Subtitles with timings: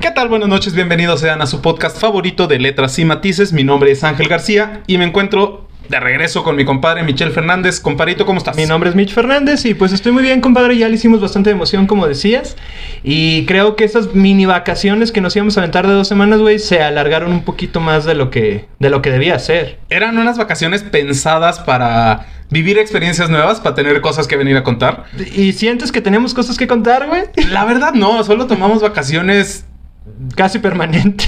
[0.00, 0.28] ¿Qué tal?
[0.28, 3.52] Buenas noches, bienvenidos sean a su podcast favorito de letras y matices.
[3.52, 7.78] Mi nombre es Ángel García y me encuentro de regreso con mi compadre Michel Fernández.
[7.78, 8.56] Comparito, ¿cómo estás?
[8.56, 10.76] Mi nombre es Mitch Fernández y pues estoy muy bien, compadre.
[10.78, 12.56] Ya le hicimos bastante emoción, como decías.
[13.04, 16.58] Y creo que estas mini vacaciones que nos íbamos a aventar de dos semanas, güey,
[16.58, 19.78] se alargaron un poquito más de lo que, de lo que debía ser.
[19.90, 25.04] Eran unas vacaciones pensadas para vivir experiencias nuevas, para tener cosas que venir a contar.
[25.34, 27.24] ¿Y sientes que tenemos cosas que contar, güey?
[27.50, 29.66] La verdad, no, solo tomamos vacaciones
[30.36, 31.24] Casi permanente.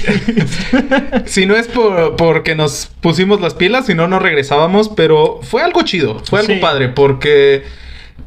[1.25, 4.89] si no es por, porque nos pusimos las pilas, si no, no regresábamos.
[4.89, 6.59] Pero fue algo chido, fue algo Sí.
[6.59, 7.63] padre, porque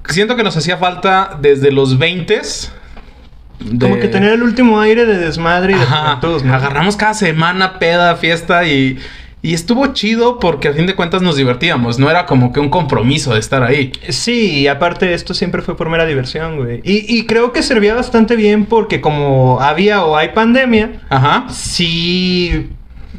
[0.08, 2.40] siento que nos hacía falta desde los 20
[3.80, 6.54] Como que tener el último aire de desmadre y de Ajá, juventud, ¿no?
[6.54, 8.98] Agarramos cada semana peda, fiesta y,
[9.40, 11.98] y estuvo chido porque a fin de cuentas nos divertíamos.
[11.98, 13.92] No era como que un compromiso de estar ahí.
[14.08, 16.80] Sí, y aparte esto siempre fue por mera diversión, güey.
[16.84, 21.46] Y, y creo que servía bastante bien porque como había o hay pandemia, Ajá.
[21.50, 22.70] sí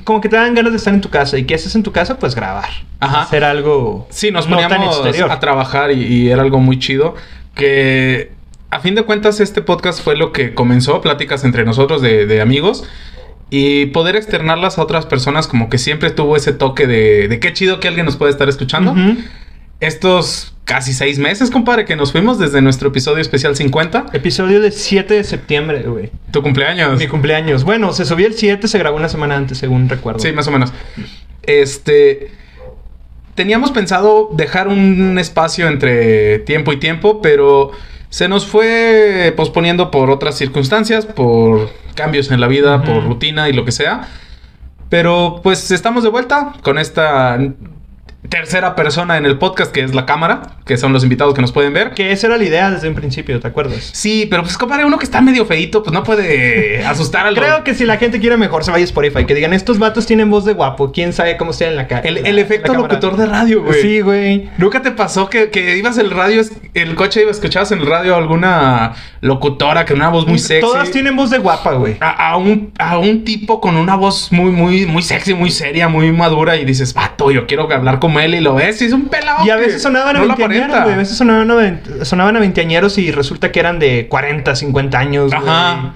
[0.03, 1.38] como que te dan ganas de estar en tu casa.
[1.38, 2.17] ¿Y qué haces en tu casa?
[2.17, 2.70] Pues grabar.
[3.00, 3.22] Ajá.
[3.22, 7.16] Hacer algo Sí, nos poníamos a trabajar y, y era algo muy chido.
[7.56, 8.31] Que
[8.72, 12.42] a fin de cuentas este podcast fue lo que comenzó, pláticas entre nosotros de, de
[12.42, 12.86] amigos.
[13.50, 17.53] Y poder externarlas a otras personas como que siempre tuvo ese toque de, de qué
[17.53, 18.95] chido que alguien nos puede estar escuchando.
[19.80, 24.05] Estos casi seis meses, compadre, que nos fuimos desde nuestro episodio especial 50.
[24.14, 26.11] Episodio del 7 de septiembre, güey.
[26.31, 27.00] Tu cumpleaños.
[27.00, 27.64] Mi cumpleaños.
[27.64, 30.20] Bueno, se subió el 7, se grabó una semana antes, según recuerdo.
[30.20, 30.72] Sí, más o menos.
[31.42, 32.30] Este.
[33.33, 37.72] Teníamos pensado dejar un espacio entre tiempo y tiempo, pero
[38.10, 43.54] se nos fue posponiendo por otras circunstancias, por cambios en la vida, por rutina y
[43.54, 44.08] lo que sea.
[44.90, 47.38] Pero pues estamos de vuelta con esta
[48.30, 51.52] tercera persona en el podcast, que es la cámara, que son los invitados que nos
[51.52, 51.92] pueden ver.
[51.92, 53.90] Que esa era la idea desde un principio, ¿te acuerdas?
[53.92, 57.64] Sí, pero pues compadre, uno que está medio feito, pues no puede asustar al Creo
[57.64, 59.26] que si la gente quiere mejor se vaya a Spotify.
[59.26, 60.92] Que digan, estos vatos tienen voz de guapo.
[60.92, 62.02] ¿Quién sabe cómo sea en la cara?
[62.02, 63.82] El, el efecto locutor de radio, güey.
[63.82, 64.50] Sí, güey.
[64.58, 66.42] ¿Nunca te pasó que, que ibas el radio,
[66.73, 70.62] el coche iba, escuchabas en el radio alguna locutora que una voz muy sexy?
[70.62, 71.98] Todas tienen voz de guapa, güey.
[72.00, 75.88] A, a un, a un tipo con una voz muy, muy, muy sexy, muy seria,
[75.88, 79.08] muy madura y dices, vato, yo quiero hablar como y lo ves y es un
[79.10, 79.46] pelado.
[79.46, 80.94] Y a veces sonaban a veinteañeros, güey.
[80.94, 85.32] A veces sonaban a, sonaban a veinteañeros y resulta que eran de 40, 50 años,
[85.34, 85.48] güey.
[85.48, 85.94] Ajá.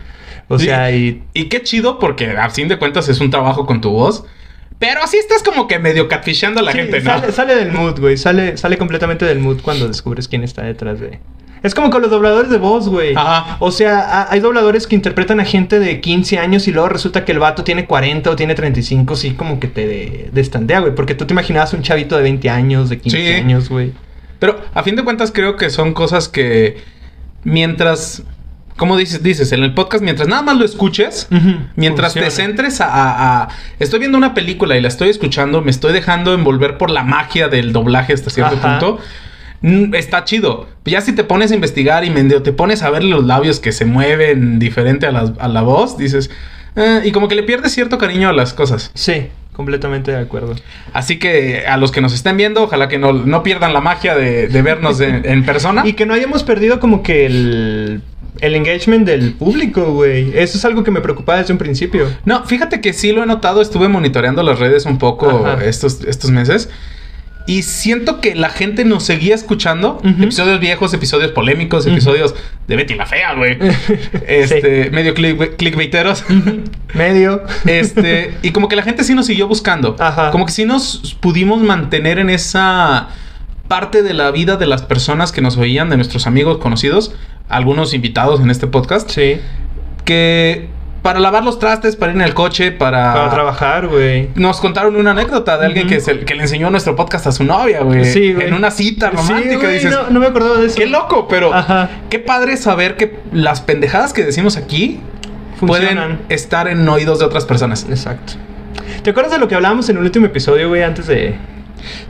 [0.47, 0.65] O Sí.
[0.65, 1.23] sea, y...
[1.33, 4.25] Y qué chido porque a fin de cuentas es un trabajo con tu voz.
[4.79, 7.05] Pero así estás como que medio catfishando a la sí, gente, ¿no?
[7.11, 8.17] sale, sale del mood, güey.
[8.17, 11.19] Sale, sale completamente del mood cuando descubres quién está detrás de...
[11.63, 13.15] Es como con los dobladores de voz, güey.
[13.15, 13.55] Ajá.
[13.59, 17.23] O sea, ha- hay dobladores que interpretan a gente de 15 años y luego resulta
[17.23, 20.93] que el vato tiene 40 o tiene 35, sí, como que te de- destandea, güey.
[20.93, 23.33] Porque tú te imaginabas un chavito de 20 años, de 15 Sí.
[23.33, 23.93] años, güey.
[24.39, 26.77] Pero a fin de cuentas creo que son cosas que
[27.43, 28.23] mientras,
[28.77, 31.27] como dices, dices en el podcast, mientras nada más lo escuches,
[31.75, 33.47] mientras te centres a, a- a-
[33.79, 37.47] Estoy viendo una película y la estoy escuchando, me estoy dejando envolver por la magia
[37.47, 38.79] del doblaje hasta cierto Ajá.
[38.79, 38.99] punto.
[39.63, 40.67] Mm, Está chido.
[40.85, 43.71] Ya si te pones a investigar y medio te pones a ver los labios que
[43.71, 46.29] se mueven diferente a la, a la voz, dices...
[46.75, 48.91] "Eh", y como que le pierdes cierto cariño a las cosas.
[48.93, 50.55] Sí, completamente de acuerdo.
[50.93, 54.15] Así que a los que nos estén viendo, ojalá que no, no pierdan la magia
[54.15, 55.83] de, de vernos en, en persona.
[55.85, 58.01] Y que no hayamos perdido como que el,
[58.41, 60.31] el engagement del público, güey.
[60.35, 62.07] Eso es algo que me preocupaba desde un principio.
[62.25, 65.63] No, fíjate que sí lo he notado, estuve monitoreando las redes un poco Ajá.
[65.63, 66.69] estos, estos meses.
[67.45, 70.01] Y siento que la gente nos seguía escuchando.
[70.03, 72.33] Episodios viejos, episodios polémicos, episodios
[72.67, 73.57] de Betty la Fea, güey.
[74.27, 76.23] este, medio click, clickbaiteros.
[76.93, 77.43] Medio.
[77.65, 79.97] este, y como que la gente sí nos siguió buscando.
[79.99, 80.31] Ajá.
[80.31, 83.09] Como que sí nos pudimos mantener en esa
[83.67, 87.13] parte de la vida de las personas que nos oían, de nuestros amigos conocidos,
[87.49, 89.39] algunos invitados en este podcast, Sí.
[90.05, 90.69] que
[91.03, 93.13] para lavar los trastes, para ir en el coche, para...
[93.13, 94.29] Para trabajar, güey.
[94.35, 97.43] Nos contaron una anécdota de alguien que, se- que le enseñó nuestro podcast a su
[97.43, 98.05] novia, güey.
[98.05, 98.47] Sí, güey.
[98.47, 99.49] En una cita romántica.
[99.51, 100.75] Sí, güey, dices, no, no me acordaba de eso.
[100.77, 101.89] qué loco, pero Ajá.
[102.09, 105.01] qué padre saber que las pendejadas que decimos aquí
[105.59, 105.95] Funcionan.
[105.95, 107.85] pueden estar en oídos de otras personas.
[107.89, 108.33] Exacto.
[109.03, 110.83] ¿Te acuerdas de lo que hablábamos en el último episodio, güey?
[110.83, 111.35] Antes de...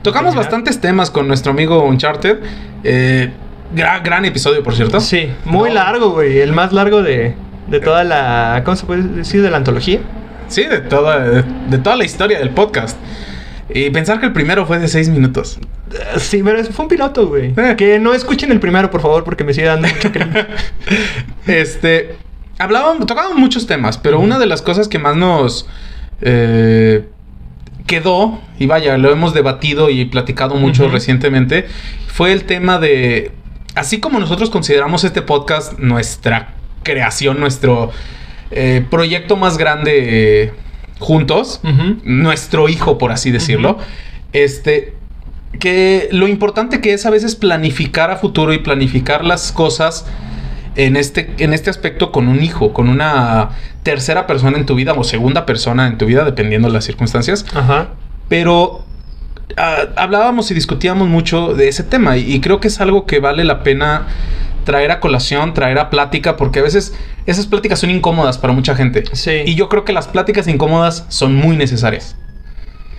[0.03, 0.35] Tocamos Terminar.
[0.45, 2.37] bastantes temas con nuestro amigo Uncharted.
[2.83, 3.31] Eh,
[3.73, 4.99] gran, gran episodio, por cierto.
[4.99, 5.75] Sí, muy No.
[5.75, 6.39] largo, güey.
[6.41, 7.33] El más largo de,
[7.67, 8.61] de toda la...
[8.65, 9.41] ¿Cómo se puede decir?
[9.41, 9.99] De la antología.
[10.47, 12.97] Sí, de toda, de, de toda la historia del podcast.
[13.73, 15.59] Y pensar que el primero fue de seis minutos.
[15.91, 17.53] Eh, Sí, pero fue un piloto, güey.
[17.55, 17.75] Eh.
[17.77, 20.45] Que no escuchen el primero, por favor, porque me sigue dando mucho cringe.
[21.47, 22.15] este,
[22.57, 25.67] hablábamos, tocábamos muchos temas, pero una de las cosas que más nos
[26.21, 27.07] eh,
[27.87, 31.67] quedó, y vaya, lo hemos debatido y platicado mucho recientemente,
[32.07, 33.31] fue el tema de,
[33.75, 36.52] así como nosotros consideramos este podcast nuestra
[36.83, 37.91] creación, nuestro
[38.51, 40.51] eh, proyecto más grande eh,
[40.99, 41.59] juntos,
[42.03, 43.77] nuestro hijo, por así decirlo,
[44.31, 44.93] este,
[45.59, 50.05] que lo importante que es a veces planificar a futuro y planificar las cosas
[50.75, 53.49] en este, en este aspecto con un hijo, con una
[53.83, 57.45] tercera persona en tu vida o segunda persona en tu vida, dependiendo de las circunstancias.
[57.53, 57.89] Ajá.
[58.29, 58.85] Pero
[59.57, 63.19] ah, hablábamos y discutíamos mucho de ese tema y, y creo que es algo que
[63.19, 64.07] vale la pena
[64.63, 66.95] traer a colación, traer a plática, porque a veces
[67.25, 69.03] esas pláticas son incómodas para mucha gente.
[69.13, 69.43] Sí.
[69.45, 72.15] Y yo creo que las pláticas incómodas son muy necesarias.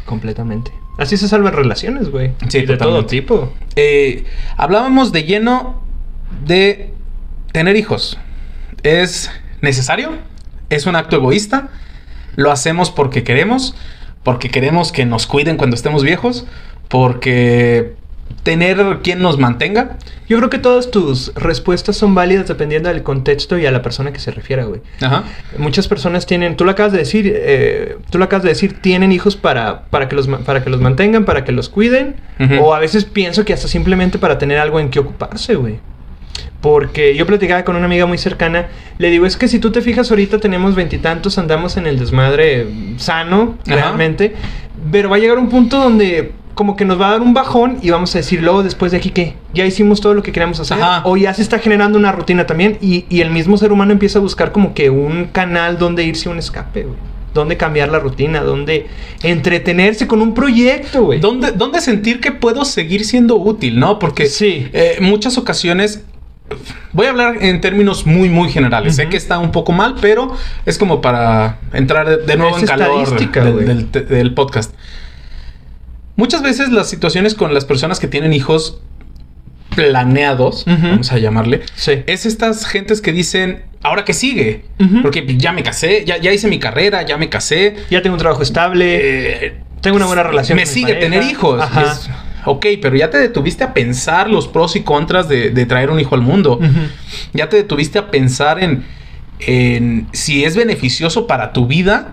[0.06, 0.72] Completamente.
[0.98, 2.32] Así se salvan relaciones, güey.
[2.48, 3.52] Sí, de todo tipo.
[3.74, 4.24] Eh,
[4.56, 5.82] hablábamos de lleno
[6.46, 6.92] de
[7.52, 8.18] tener hijos.
[8.82, 10.12] ¿Es necesario?
[10.70, 11.68] ¿Es un acto egoísta?
[12.36, 13.74] ¿Lo hacemos porque queremos?
[14.22, 16.46] ¿Porque queremos que nos cuiden cuando estemos viejos?
[16.88, 17.94] ¿Porque
[18.44, 19.96] tener quien nos mantenga?
[20.28, 24.12] Yo creo que todas tus respuestas son válidas dependiendo del contexto y a la persona
[24.12, 24.80] que se refiera, güey.
[25.00, 25.24] Ajá.
[25.58, 29.10] Muchas personas tienen, tú lo acabas de decir, eh, tú lo acabas de decir, tienen
[29.12, 32.16] hijos para, para, que los, para que los mantengan, para que los cuiden,
[32.60, 35.78] o a veces pienso que hasta simplemente para tener algo en que ocuparse, güey.
[36.60, 38.68] Porque yo platicaba con una amiga muy cercana,
[38.98, 42.66] le digo, es que si tú te fijas ahorita tenemos veintitantos, andamos en el desmadre
[42.96, 43.76] sano, Ajá.
[43.76, 44.34] realmente,
[44.90, 47.78] pero va a llegar un punto donde como que nos va a dar un bajón
[47.82, 49.34] y vamos a decir, luego después de aquí, ¿qué?
[49.54, 51.02] Ya hicimos todo lo que queríamos hacer, Ajá.
[51.04, 54.18] o ya se está generando una rutina también y, y el mismo ser humano empieza
[54.18, 56.96] a buscar como que un canal donde irse a un escape, güey.
[57.34, 58.86] Donde cambiar la rutina, donde
[59.24, 61.18] entretenerse con un proyecto, güey.
[61.18, 63.98] ¿Dónde, dónde sentir que puedo seguir siendo útil, no?
[63.98, 64.68] Porque Sí.
[64.72, 66.04] eh, muchas ocasiones.
[66.92, 68.94] Voy a hablar en términos muy, muy generales.
[68.96, 70.32] Sé que está un poco mal, pero
[70.66, 74.72] es como para entrar de, de nuevo Es en calor del, del- del podcast.
[76.16, 78.80] Muchas veces las situaciones con las personas que tienen hijos
[79.74, 82.02] planeados, vamos a llamarle, Sí.
[82.06, 84.64] es estas gentes que dicen, ¿ahora qué sigue?
[85.02, 87.74] Porque ya me casé, ya, ya hice mi carrera, ya me casé.
[87.90, 89.46] Ya tengo un trabajo estable.
[89.46, 91.62] Eh, Tengo una buena relación Me con sigue tener hijos.
[91.82, 92.08] Es,
[92.44, 95.98] ok, pero ya te detuviste a pensar los pros y contras de, de traer un
[96.00, 96.60] hijo al mundo.
[97.32, 98.84] Ya te detuviste a pensar en,
[99.40, 102.12] en si es beneficioso para tu vida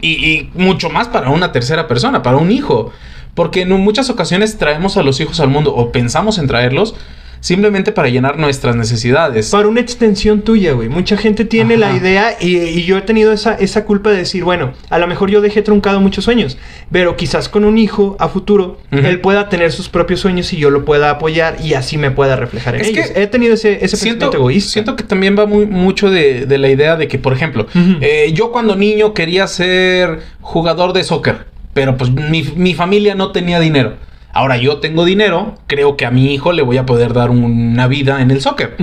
[0.00, 2.92] y, y mucho más para una tercera persona, para un hijo.
[3.34, 6.94] Porque en muchas ocasiones traemos a los hijos al mundo o pensamos en traerlos
[7.42, 9.48] simplemente para llenar nuestras necesidades.
[9.48, 10.90] Para una extensión tuya, güey.
[10.90, 14.44] Mucha gente tiene la idea y, y yo he tenido esa, esa culpa de decir,
[14.44, 16.58] bueno, a lo mejor yo dejé truncado muchos sueños,
[16.92, 20.68] pero quizás con un hijo a futuro, él pueda tener sus propios sueños y yo
[20.68, 23.06] lo pueda apoyar y así me pueda reflejar en Es ellos.
[23.10, 24.72] que He tenido ese, ese siento, pensamiento egoísta.
[24.72, 27.66] siento que también va muy, mucho de, de la idea de que, por ejemplo,
[28.02, 33.32] eh, yo cuando niño quería ser jugador de soccer, pero pues mi, mi familia no
[33.32, 33.94] tenía dinero.
[34.32, 37.88] Ahora yo tengo dinero, creo que a mi hijo le voy a poder dar una
[37.88, 38.76] vida en el soccer.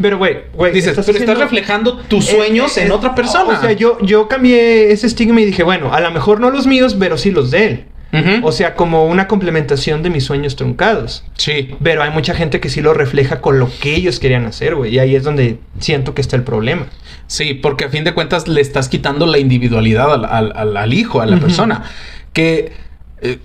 [0.00, 0.72] Pero, güey, güey.
[0.72, 3.58] Dices, pero estás reflejando tus Eh, sueños eh, en eh, otra persona.
[3.58, 6.68] O sea, yo, yo cambié ese estigma y dije, bueno, a lo mejor no los
[6.68, 7.84] míos, pero sí los de él.
[8.42, 11.24] O sea, como una complementación de mis sueños truncados.
[11.36, 11.70] sí.
[11.82, 14.94] Pero hay mucha gente que sí lo refleja con lo que ellos querían hacer, güey.
[14.94, 16.86] Y ahí es donde siento que está el problema.
[17.26, 21.22] Sí, porque a fin de cuentas le estás quitando la individualidad al, al- al- hijo,
[21.22, 21.84] a la persona.
[22.32, 22.72] Que
[23.20, 23.38] eh,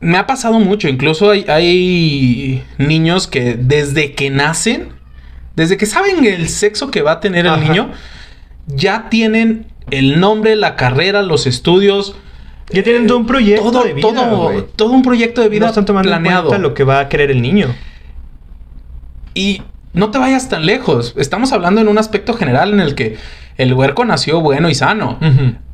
[0.00, 0.88] me ha pasado mucho.
[0.88, 4.88] Incluso hay, hay niños que desde que nacen,
[5.56, 7.90] desde que saben el sexo que va a tener el niño,
[8.66, 12.16] ya tienen el nombre, la carrera, los estudios.
[12.70, 15.68] Ya tienen todo un proyecto todo, de vida, todo, todo un proyecto de vida no
[15.68, 16.54] están tomando planeado.
[16.54, 17.74] en lo que va a querer el niño.
[19.34, 21.14] Y no te vayas tan lejos.
[21.16, 23.16] Estamos hablando en un aspecto general en el que
[23.56, 25.18] el huerco nació bueno y sano.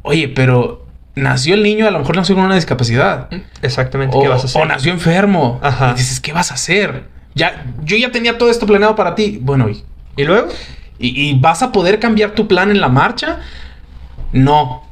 [0.02, 0.79] Oye, pero
[1.14, 3.28] nació el niño, a lo mejor nació con una discapacidad.
[3.62, 4.62] Exactamente, O, ¿qué vas a hacer?
[4.62, 5.58] o nació enfermo.
[5.62, 5.92] Ajá.
[5.94, 7.04] Y dices, ¿qué vas a hacer?
[7.34, 9.38] Ya, yo ya tenía todo esto planeado para ti.
[9.40, 9.82] Bueno, ¿y,
[10.16, 10.48] ¿Y luego?
[10.98, 13.38] y, y vas a poder cambiar tu plan en la marcha?
[14.32, 14.84] No.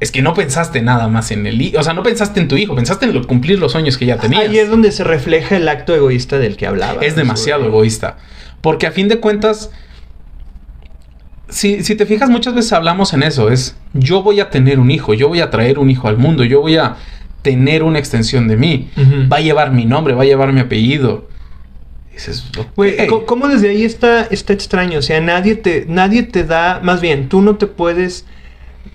[0.00, 1.78] Es que no pensaste nada más en el hijo.
[1.78, 4.16] O sea, no pensaste en tu hijo, pensaste en lo- cumplir los sueños que ya
[4.18, 4.42] tenías.
[4.42, 7.02] Ahí es donde se refleja el acto egoísta del que hablaba.
[7.02, 8.16] es demasiado egoísta.
[8.60, 9.70] Porque a fin de cuentas,
[11.54, 13.50] si, si te fijas, muchas veces hablamos en eso.
[13.50, 16.44] Es yo voy a tener un hijo, yo voy a traer un hijo al mundo,
[16.44, 16.96] yo voy a
[17.42, 18.88] tener una extensión de mí.
[19.32, 21.28] Va a llevar mi nombre, va a llevar mi apellido.
[22.12, 22.44] Dices,
[22.76, 23.06] Güey, ok.
[23.08, 24.98] co- ¿cómo desde ahí está, está extraño?
[24.98, 28.24] O sea, nadie te, nadie te da, más bien, tú no te puedes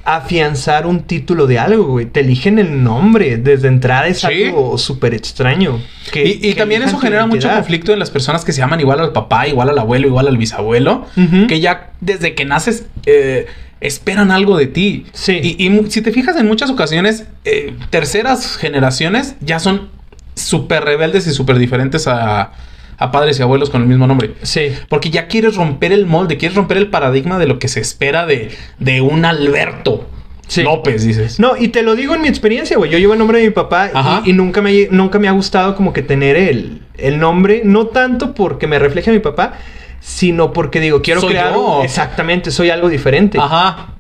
[0.06, 2.06] afianzar un título de algo, güey.
[2.06, 3.38] Te eligen el nombre.
[3.38, 4.28] Desde entrada es Sí.
[4.46, 5.80] algo súper extraño.
[6.12, 8.80] que- Y, y que también eso genera mucho conflicto en las personas que se llaman
[8.80, 11.06] igual al papá, igual al abuelo, igual al bisabuelo,
[11.48, 13.46] que ya desde que naces eh,
[13.82, 15.06] esperan algo de ti.
[15.14, 15.40] Sí.
[15.42, 19.90] Y, y si te fijas en muchas ocasiones, eh, terceras generaciones ya son
[20.36, 22.52] súper rebeldes y súper diferentes a,
[23.00, 24.36] a padres y abuelos con el mismo nombre.
[24.44, 24.74] Sí.
[24.90, 28.26] Porque ya quieres romper el molde, quieres romper el paradigma de lo que se espera
[28.26, 30.08] de, de un Alberto
[30.50, 30.64] Sí.
[30.64, 31.40] López, dices.
[31.40, 32.90] No, y te lo digo en mi experiencia, güey.
[32.90, 35.94] Yo llevo el nombre de mi papá y nunca, me, nunca me ha gustado como
[35.94, 39.54] que tener el, el nombre, no tanto porque me refleje a mi papá,
[40.02, 41.54] sino porque digo, quiero Soy crear...
[41.54, 41.84] yo.
[41.84, 43.38] Exactamente, soy algo diferente.
[43.40, 43.94] Ajá.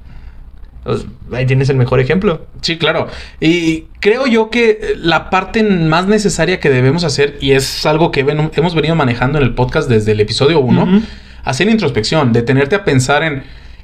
[1.31, 2.45] Ahí tienes el mejor ejemplo.
[2.61, 3.07] Sí, claro.
[3.39, 8.23] Y creo yo que la parte más necesaria que debemos hacer, y es algo que
[8.23, 11.01] ven- hemos venido manejando en el podcast desde el episodio 1, Ujú.
[11.43, 13.43] hacer introspección, detenerte a pensar en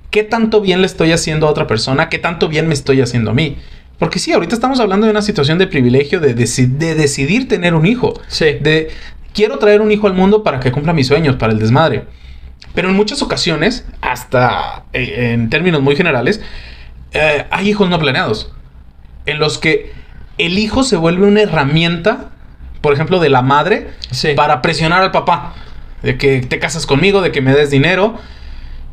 [0.10, 3.32] qué tanto bien le estoy haciendo a otra persona, qué tanto bien me estoy haciendo
[3.32, 3.58] a mí.
[4.00, 7.74] Porque sí, ahorita estamos hablando de una situación de privilegio de, deci- de decidir tener
[7.76, 8.14] un hijo.
[8.28, 8.58] Sí.
[8.62, 8.90] De
[9.34, 12.04] quiero traer un hijo al mundo para que cumpla mis sueños, para el desmadre.
[12.74, 16.42] Pero en muchas ocasiones, hasta eh, en términos muy generales,
[17.16, 18.52] eh, hay hijos no planeados.
[19.26, 19.92] En los que
[20.38, 22.30] el hijo se vuelve una herramienta,
[22.82, 24.34] por ejemplo, de la madre, Sí.
[24.36, 25.54] para presionar al papá.
[26.04, 28.18] De que te casas conmigo, de que me des dinero.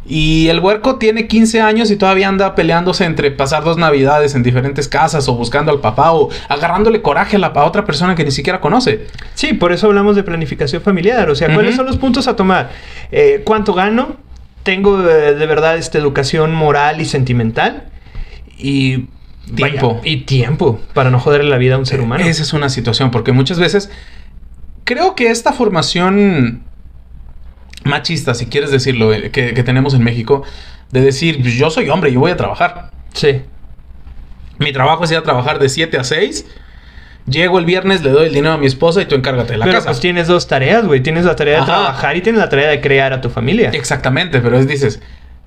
[0.05, 4.43] Y el huerco tiene 15 años y todavía anda peleándose entre pasar dos navidades en
[4.43, 8.25] diferentes casas o buscando al papá o agarrándole coraje a, la, a otra persona que
[8.25, 9.07] ni siquiera conoce.
[9.35, 11.31] Sí, por eso hablamos de planificación familiar.
[11.31, 12.71] O sea, ¿cuáles son los puntos a tomar?
[13.13, 14.17] Eh, ¿Cuánto gano?
[14.65, 17.85] ¿Tengo eh, de verdad esta educación moral y sentimental?
[18.63, 19.09] Y
[19.57, 19.95] Tiempo.
[19.97, 22.25] vaya, y tiempo para no joderle la vida a un ser humano.
[22.25, 23.91] Esa es una situación, porque muchas veces
[24.85, 26.63] creo que esta formación
[27.85, 30.45] machista, si quieres decirlo, eh, que, que tenemos en México,
[30.93, 32.91] de decir, "Pues yo soy hombre, yo voy a trabajar.
[33.13, 33.43] Sí.
[34.59, 36.47] Mi trabajo es ir a trabajar de 7 a 6.
[37.27, 39.65] Llego el viernes, le doy el dinero a mi esposa y tú encárgate de la
[39.65, 39.89] Pero casa.
[39.91, 41.01] pues tienes dos tareas, güey.
[41.03, 43.71] Tienes la tarea de trabajar y tienes la tarea de crear a tu familia.
[43.73, 45.01] Exactamente, pero es dices,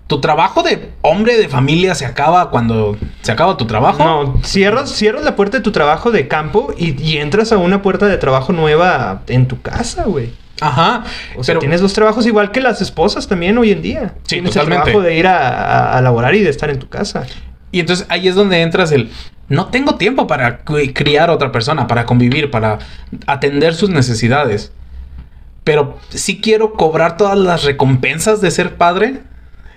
[0.07, 4.03] tu trabajo de hombre de familia se acaba cuando se acaba tu trabajo.
[4.03, 7.81] No, cierras, cierras la puerta de tu trabajo de campo y, y entras a una
[7.81, 10.31] puerta de trabajo nueva en tu casa, güey.
[10.62, 11.03] Ajá.
[11.35, 14.13] O sea, pero tienes dos trabajos igual que las esposas también hoy en día.
[14.24, 14.77] Sí, tienes totalmente.
[14.77, 17.25] el trabajo de ir a, a- a laborar y de estar en tu casa.
[17.71, 19.12] Y entonces ahí es donde entras el...
[19.50, 22.79] No tengo tiempo para cri- criar a otra persona, para convivir, para
[23.27, 24.71] atender sus necesidades.
[25.63, 29.21] Pero sí quiero cobrar todas las recompensas de ser padre.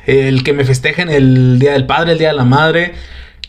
[0.08, 2.94] El que me festejen el Día del Padre, el Día de la Madre.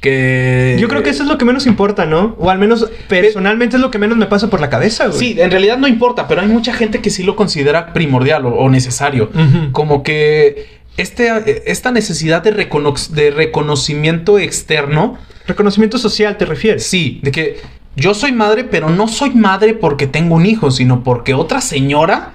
[0.02, 0.78] Que...
[0.80, 2.36] Yo creo que eso es lo que menos importa, ¿no?
[2.40, 5.20] O al menos personalmente es lo que menos me pasa por la cabeza, güey.
[5.20, 8.50] Sí, en realidad no importa, pero hay mucha gente que sí lo considera primordial o,
[8.56, 9.30] o necesario.
[9.74, 16.86] Como que este, esta necesidad de, recono- de reconocimiento externo Reconocimiento social, ¿te refieres?
[16.86, 17.58] Sí, de que
[17.96, 22.34] yo soy madre, pero no soy madre porque tengo un hijo, sino porque otra señora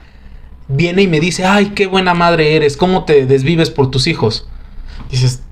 [0.68, 4.48] viene y me dice, ay, qué buena madre eres, cómo te desvives por tus hijos.
[5.10, 5.42] Dices,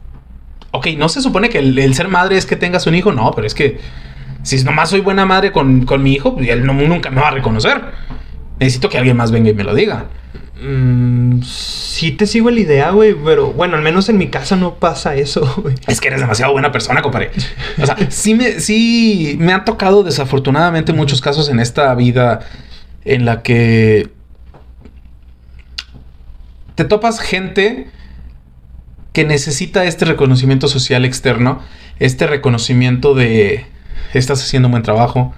[0.71, 3.31] ok, no se supone que el, el ser madre es que tengas un hijo, no,
[3.33, 3.79] pero es que
[4.43, 7.29] si nomás soy buena madre con, con mi hijo, pues, él no- nunca me va
[7.29, 7.81] a reconocer.
[8.59, 10.07] Necesito que alguien más venga y me lo diga.
[10.65, 14.75] Mm, sí te sigo la idea, güey, pero bueno, al menos en mi casa no
[14.77, 15.75] pasa eso, güey.
[15.89, 17.31] Es que eres demasiado buena persona, compadre.
[17.81, 22.41] O sea, sí me, sí me han tocado desafortunadamente muchos casos en esta vida
[23.05, 24.11] en la que
[26.83, 27.87] te topas gente
[29.13, 31.63] que necesita este reconocimiento social externo,
[32.01, 33.67] este reconocimiento de
[34.15, 35.33] estás haciendo un buen trabajo,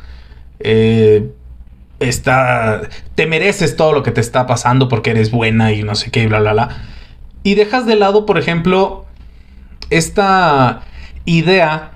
[0.60, 1.30] eh,
[2.00, 6.10] está, te mereces todo lo que te está pasando porque eres buena y no sé
[6.10, 6.68] qué, bla, bla, bla.
[7.42, 9.04] Y dejas de lado, por ejemplo,
[9.90, 10.80] esta
[11.26, 11.90] idea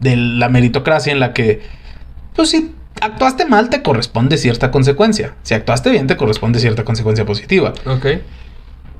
[0.00, 1.62] de la meritocracia en la que,
[2.34, 5.34] pues si actuaste mal, te corresponde cierta consecuencia.
[5.44, 7.72] Si actuaste bien, te corresponde cierta consecuencia positiva.
[7.86, 8.06] Ok.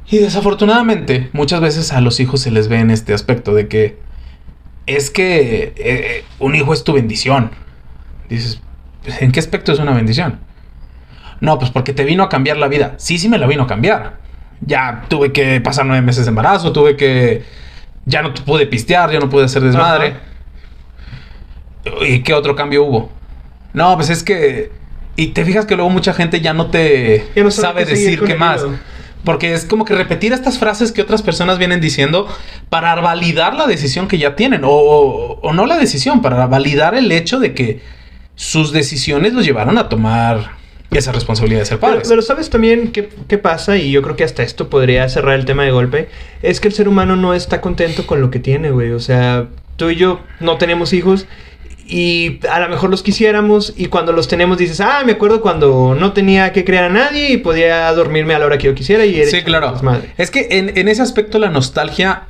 [0.09, 3.99] Y desafortunadamente, muchas veces a los hijos se les ve en este aspecto de que
[4.87, 7.51] es que eh, un hijo es tu bendición.
[8.29, 8.61] Dices,
[9.03, 10.39] "Pues, ¿en qué aspecto es una bendición?
[11.41, 12.95] No, pues porque te vino a cambiar la vida.
[12.99, 14.19] Sí, sí me la vino a cambiar.
[14.61, 17.43] Ya tuve que pasar nueve meses de embarazo, tuve que...
[18.07, 20.15] Ya no pude pistear, ya no pude hacer desmadre.
[22.03, 23.11] ¿Y qué otro cambio hubo?
[23.73, 24.71] No, pues es que...
[25.17, 28.35] Y te fijas que luego mucha gente ya no te Ya no sabe decir qué
[28.35, 28.65] más.
[29.26, 32.26] Porque es como que repetir estas frases que otras personas vienen diciendo
[32.71, 34.64] para validar la decisión que ya tienen.
[34.64, 37.80] O, o- o no la decisión, para validar el hecho de que
[38.37, 40.52] sus decisiones los llevaron a tomar
[40.92, 42.09] esa responsabilidad de ser Pero, padres.
[42.09, 43.76] pero ¿sabes también qué, qué pasa?
[43.76, 46.09] Y yo creo que hasta esto podría cerrar el tema de golpe.
[46.42, 48.92] Es que el ser humano no está contento con lo que tiene, güey.
[48.92, 51.26] O sea, tú y yo no tenemos hijos
[51.88, 55.95] y a lo mejor los quisiéramos y cuando los tenemos dices, ah, me acuerdo cuando
[55.99, 59.05] no tenía que criar a nadie y podía dormirme a la hora que yo quisiera
[59.05, 59.73] y era Sí, claro.
[59.73, 60.12] desmadre".
[60.16, 62.25] Es que en, en ese aspecto la nostalgia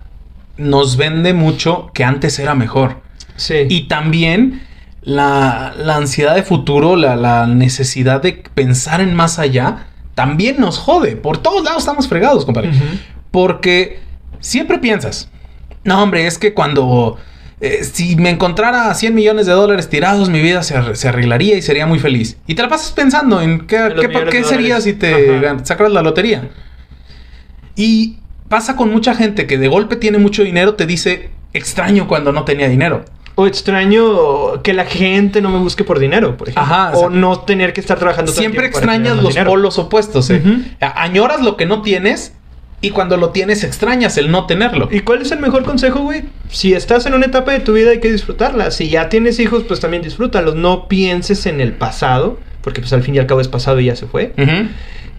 [0.58, 3.00] nos vende mucho que antes era mejor.
[3.36, 3.66] Sí.
[3.68, 4.62] Y también
[5.02, 10.78] la, la ansiedad de futuro, la, la necesidad de pensar en más allá, también nos
[10.78, 11.16] jode.
[11.16, 12.70] Por todos lados estamos fregados, compadre.
[13.30, 14.00] Porque
[14.40, 15.30] siempre piensas,
[15.84, 17.18] no, hombre, es que cuando...
[17.60, 21.62] eh, si me encontrara 100 millones de dólares tirados, mi vida se, se arreglaría y
[21.62, 22.36] sería muy feliz.
[22.46, 25.88] Y te la pasas pensando en qué, qué, qué sería si te Ajá.
[25.88, 26.50] la lotería.
[27.74, 32.32] Y pasa con mucha gente que de golpe tiene mucho dinero, te dice, extraño cuando
[32.32, 33.04] no tenía dinero.
[33.38, 36.62] O extraño que la gente no me busque por dinero, por ejemplo.
[36.74, 39.50] Ajá, o no tener que estar trabajando Siempre extrañas los dinero.
[39.50, 40.30] polos opuestos.
[40.30, 40.42] ¿eh?
[40.80, 42.32] Añoras lo que no tienes
[42.80, 44.88] y cuando lo tienes extrañas el no tenerlo.
[44.92, 46.24] ¿Y cuál es el mejor consejo, güey?
[46.50, 48.70] Si estás en una etapa de tu vida hay que disfrutarla.
[48.70, 50.54] Si ya tienes hijos, pues también disfrútalos.
[50.56, 53.86] No pienses en el pasado, porque pues al fin y al cabo es pasado y
[53.86, 54.32] ya se fue.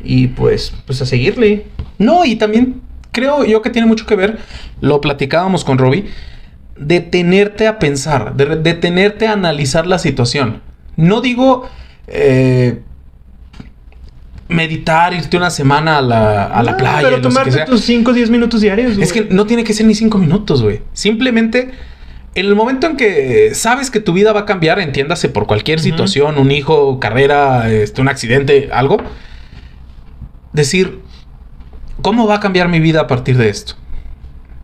[0.03, 1.65] Y pues, pues a seguirle.
[1.97, 4.37] No, y también creo yo que tiene mucho que ver,
[4.79, 6.05] lo platicábamos con Robbie,
[6.77, 10.61] detenerte a pensar, de- detenerte a analizar la situación.
[10.95, 11.67] No digo
[12.07, 12.81] eh,
[14.49, 17.09] meditar, irte una semana a la, a la No, playa.
[17.09, 18.97] Pero tomarte tus 5 o 10 minutos diarios.
[18.97, 20.81] Es que no tiene que ser ni cinco minutos, güey.
[20.93, 21.71] Simplemente,
[22.35, 25.79] en el momento en que sabes que tu vida va a cambiar, entiéndase por cualquier
[25.79, 28.97] situación, un hijo, carrera, este, un accidente, algo,
[30.53, 31.01] decir,
[32.01, 33.73] ¿cómo va a cambiar mi vida a partir de esto?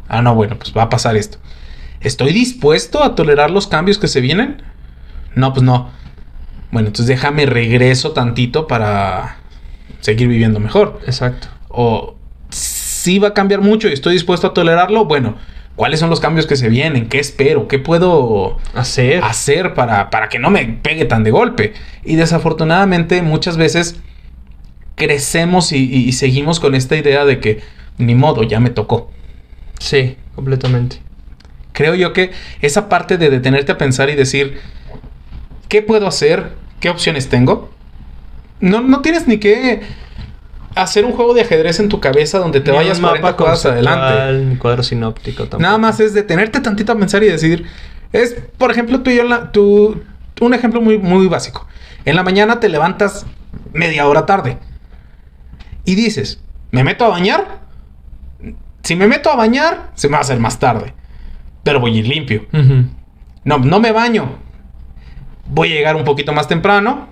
[0.07, 1.39] Ah, no, bueno, pues va a pasar esto.
[1.99, 4.61] ¿Estoy dispuesto a tolerar los cambios que se vienen?
[5.35, 5.89] No, pues no.
[6.71, 9.37] Bueno, entonces déjame regreso tantito para
[10.03, 11.47] seguir viviendo mejor Exacto.
[11.69, 12.15] o
[12.49, 15.35] si va a cambiar mucho y estoy dispuesto a tolerarlo, bueno,
[15.75, 17.07] ¿cuáles son los cambios que se vienen?
[17.09, 17.67] ¿Qué espero?
[17.67, 19.23] ¿Qué puedo Hacer.
[19.23, 21.73] hacer para, para que no me pegue tan de golpe?
[22.05, 23.99] Y desafortunadamente muchas veces
[24.95, 27.61] crecemos y, y- y seguimos con esta idea de que
[27.97, 29.11] ni modo, ya me tocó.
[29.79, 30.97] Sí, completamente.
[31.73, 32.31] Creo yo que
[32.61, 34.59] esa parte de detenerte a pensar y decir,
[35.69, 36.51] ¿qué puedo hacer?
[36.79, 37.72] ¿Qué opciones tengo?
[38.59, 39.81] No, no tienes ni que
[40.75, 43.65] hacer un juego de ajedrez en tu cabeza donde te Ni vayas un 40 cuadras
[43.65, 44.43] adelante.
[44.45, 45.61] Ni cuadro sinóptico tampoco.
[45.61, 47.65] Nada más es detenerte tantito a pensar y decir,
[48.11, 50.01] es, por ejemplo, tú y yo, la- tú-
[50.41, 51.67] un ejemplo muy, muy básico.
[52.05, 53.25] En la mañana te levantas
[53.71, 54.57] media hora tarde
[55.85, 57.59] y dices, ¿me meto a bañar?
[58.83, 60.93] Si me meto a bañar, se me va a hacer más tarde.
[61.63, 62.45] Pero voy a ir limpio.
[63.45, 64.37] No, no me baño.
[65.47, 67.07] Voy a llegar un poquito más temprano.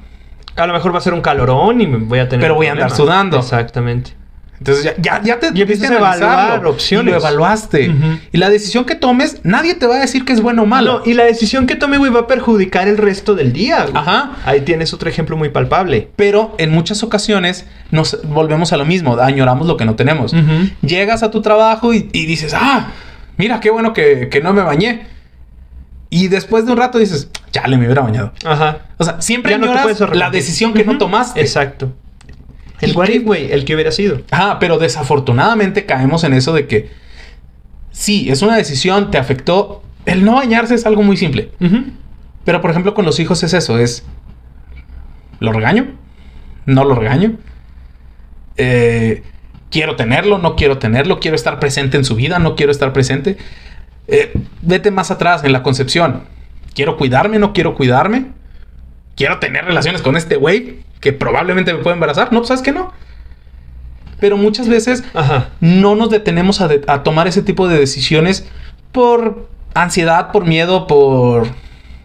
[0.55, 2.43] A lo mejor va a ser un calorón y me voy a tener.
[2.43, 3.37] Pero voy a andar sudando.
[3.37, 4.13] Exactamente.
[4.59, 7.07] Entonces ya, ya, ya te Y empiezas a evaluar opciones.
[7.07, 7.95] Y lo evaluaste.
[8.31, 10.99] Y la decisión que tomes, nadie te va a decir que es bueno o malo.
[10.99, 13.85] No, y la decisión que tome, güey, va a perjudicar el resto del día.
[13.85, 13.93] güey.
[13.95, 14.33] Ajá.
[14.45, 16.09] Ahí tienes otro ejemplo muy palpable.
[16.15, 20.31] Pero en muchas ocasiones nos volvemos a lo mismo, añoramos lo que no tenemos.
[20.81, 22.91] Llegas a tu trabajo y, y dices, ah,
[23.37, 25.07] mira qué bueno que, que no me bañé.
[26.11, 28.33] Y después de un rato dices, ya le me hubiera bañado.
[28.45, 28.79] Ajá.
[28.97, 29.73] O sea, siempre no
[30.13, 31.41] la decisión que no tomaste.
[31.41, 31.93] Exacto.
[32.81, 33.15] ¿Y El what qué?
[33.15, 34.21] if, güey, el que hubiera sido.
[34.31, 36.89] Ajá, pero desafortunadamente caemos en eso de que
[37.91, 39.83] sí, es una decisión, te afectó.
[40.05, 41.51] El no bañarse es algo muy simple.
[42.43, 44.03] Pero por ejemplo con los hijos es eso, es...
[45.39, 45.87] ¿Lo regaño?
[46.65, 47.37] ¿No lo regaño?
[48.57, 49.23] Eh,
[49.69, 50.37] ¿Quiero tenerlo?
[50.37, 51.19] ¿No quiero tenerlo?
[51.19, 52.39] ¿Quiero estar presente en su vida?
[52.39, 53.37] ¿No quiero estar presente?
[54.07, 56.23] Eh, vete más atrás en la concepción.
[56.73, 57.39] ¿Quiero cuidarme?
[57.39, 58.27] ¿No quiero cuidarme?
[59.15, 62.31] ¿Quiero tener relaciones con este güey que probablemente me pueda embarazar?
[62.31, 62.93] No, pues, sabes que no.
[64.19, 65.49] Pero muchas veces Ajá.
[65.59, 68.47] no nos detenemos a, de- a tomar ese tipo de decisiones
[68.91, 71.47] por ansiedad, por miedo, por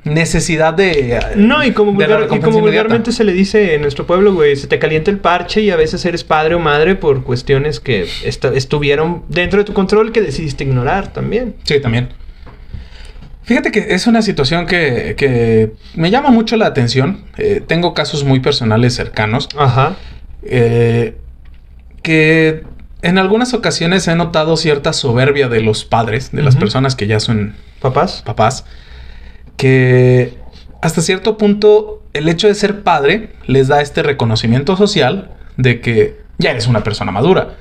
[0.04, 1.18] necesidad de...
[1.36, 4.66] No, y como, vulgar- y como vulgarmente se le dice en nuestro pueblo, güey, se
[4.68, 8.54] te calienta el parche y a veces eres padre o madre por cuestiones que esta-
[8.54, 11.56] estuvieron dentro de tu control que decidiste ignorar también.
[11.64, 12.10] Sí, también.
[13.46, 17.24] Fíjate que es una situación que, que me llama mucho la atención.
[17.38, 19.94] Eh, tengo casos muy personales cercanos Ajá.
[20.42, 21.16] eh,
[22.02, 22.64] que
[23.02, 27.20] en algunas ocasiones he notado cierta soberbia de los padres, de las personas que ya
[27.20, 28.22] son ¿Papás?
[28.26, 28.64] papás,
[29.56, 30.34] que
[30.82, 36.20] hasta cierto punto el hecho de ser padre les da este reconocimiento social de que
[36.38, 37.54] ya eres una persona madura.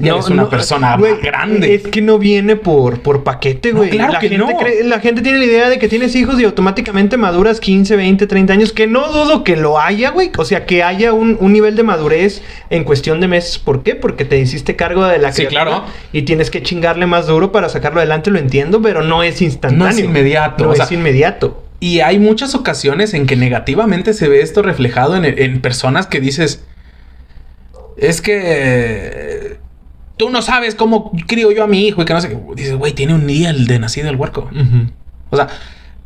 [0.00, 1.74] Ya eres una persona grande.
[1.74, 3.90] Es que no viene por, por paquete, No, güey.
[3.90, 4.58] claro la que gente no.
[4.58, 8.26] cree- la gente tiene la idea de que tienes hijos y automáticamente maduras 15, 20,
[8.26, 8.72] 30 años.
[8.72, 10.30] Que no dudo que lo haya, güey.
[10.38, 13.58] O sea, que haya un, un nivel de madurez en cuestión de meses.
[13.58, 13.94] ¿Por qué?
[13.94, 15.84] Porque te hiciste cargo de la Sí, criatura claro.
[16.12, 19.84] Y tienes que chingarle más duro para sacarlo adelante, lo entiendo, pero no es instantáneo.
[19.84, 21.62] No es inmediato, No o es inmediato.
[21.82, 26.20] Y hay muchas ocasiones en que negativamente se ve esto reflejado en, en personas que
[26.20, 26.62] dices,
[27.96, 29.39] es que
[30.20, 32.38] tú no sabes cómo crío yo a mi hijo y que no sé qué.
[32.54, 34.50] Dices, güey, tiene un día el de nacido el huerco.
[35.30, 35.48] O sea,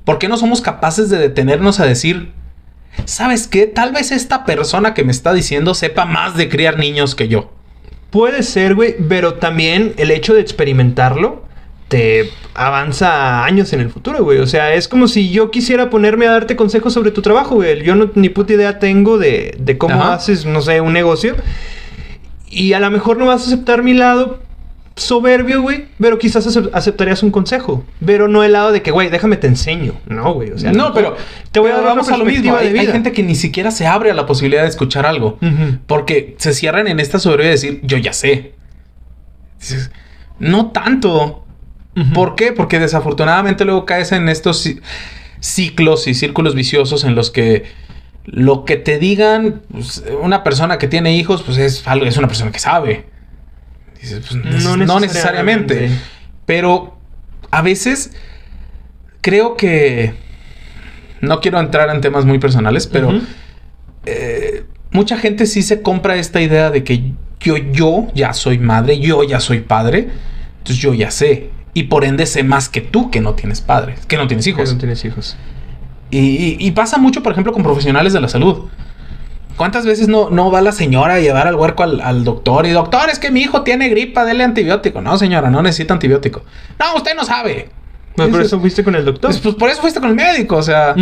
[0.05, 2.31] ¿por qué no somos capaces de detenernos a decir,
[3.07, 3.67] ¿sabes qué?
[3.67, 7.51] Tal vez esta persona que me está diciendo sepa más de criar niños que yo.
[8.11, 11.43] Puede ser, güey, pero también el hecho de experimentarlo
[11.89, 14.39] te avanza años en el futuro, güey.
[14.39, 17.83] O sea, es como si yo quisiera ponerme a darte consejos sobre tu trabajo, güey.
[17.83, 20.15] Yo no, ni puta idea tengo de, de cómo Ajá.
[20.15, 21.35] haces, no sé, un negocio.
[22.51, 24.41] Y a lo mejor no vas a aceptar mi lado
[24.97, 27.85] soberbio, güey, pero quizás acep- aceptarías un consejo.
[28.07, 29.95] Pero no el lado de que, güey, déjame te enseño.
[30.07, 30.73] No, güey, o sea...
[30.73, 31.17] no, pero
[31.51, 32.55] te voy a dar vamos una a lo mismo.
[32.57, 35.39] Hay, de hay gente que ni siquiera se abre a la posibilidad de escuchar algo.
[35.87, 38.53] Porque se cierran en esta soberbia de decir, yo ya sé.
[39.59, 39.91] Dices,
[40.39, 41.45] no tanto.
[42.13, 42.53] ¿Por qué?
[42.53, 44.81] Porque desafortunadamente luego caes en estos ci-
[45.41, 47.65] ciclos y círculos viciosos en los que
[48.27, 52.27] lo que te digan pues, una persona que tiene hijos, pues es algo, es una
[52.29, 53.07] persona que sabe.
[54.01, 55.91] Dices, pues, neces- no, necesariamente.
[56.47, 56.99] Pero
[57.51, 58.13] a veces
[59.21, 60.15] creo que
[61.21, 63.21] no quiero entrar en temas muy personales, pero
[64.07, 68.99] eh, mucha gente sí se compra esta idea de que yo, yo ya soy madre,
[69.01, 70.09] yo ya soy padre,
[70.59, 71.51] entonces yo ya sé.
[71.73, 74.51] Y por ende sé más que tú que no tienes padres, que no tienes Que
[74.53, 74.73] hijos.
[74.73, 75.37] no tienes hijos.
[76.17, 78.65] Y, y- y pasa mucho, por ejemplo, con profesionales de la salud.
[79.57, 82.67] ¿Cuántas veces no, no va la señora a llevar al huerco al, al doctor?
[82.67, 85.01] Y doctor, es que mi hijo tiene gripa, dele antibiótico.
[85.01, 86.43] No, señora, no necesita antibiótico.
[86.79, 87.69] No, usted no sabe.
[88.17, 89.31] Bueno, por eso fuiste con el doctor.
[89.31, 90.95] Pues, pues por eso fuiste con el médico, o sea.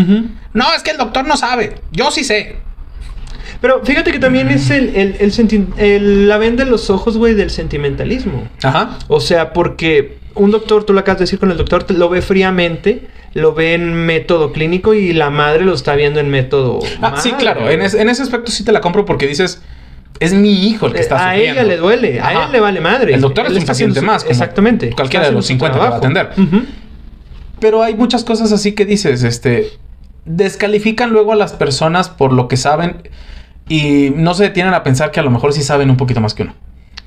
[0.52, 1.76] No, es que el doctor no sabe.
[1.92, 2.56] Yo sí sé.
[3.60, 7.34] Pero fíjate que también es el, el, el el- la venda en los ojos, güey,
[7.34, 8.48] del sentimentalismo.
[8.62, 8.98] Ajá.
[9.08, 12.08] O sea, porque un doctor, tú lo acabas de decir con el doctor, te- lo
[12.08, 16.80] ve fríamente, lo ve en método clínico y la madre lo está viendo en método.
[17.00, 17.70] Ah, sí, claro.
[17.70, 19.62] En, es- en ese aspecto sí te la compro porque dices,
[20.20, 21.60] es mi hijo el que está Eh, a sufriendo.
[21.60, 23.14] ella le duele, a él le vale madre.
[23.14, 24.90] El doctor Él es un está paciente su- más, Exactamente.
[24.90, 26.30] cualquiera Está de los haciendo su 50 que va a atender.
[27.60, 29.70] Pero hay muchas cosas así que dices, este,
[30.24, 33.08] descalifican luego a las personas por lo que saben
[33.68, 36.34] y no se detienen a pensar que a lo mejor sí saben un poquito más
[36.34, 36.54] que uno.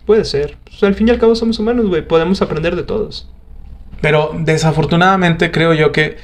[0.06, 0.58] Puede ser.
[0.64, 2.08] Pues, al fin y al cabo somos humanos, güey.
[2.08, 3.30] Podemos aprender de todos.
[4.06, 6.18] Pero desafortunadamente creo yo que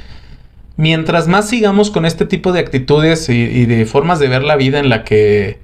[0.78, 4.56] mientras más sigamos con este tipo de actitudes y, y de formas de ver la
[4.56, 5.58] vida en la que